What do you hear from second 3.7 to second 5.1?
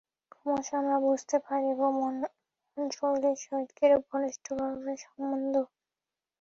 কিরূপ ঘনিষ্ঠভাবে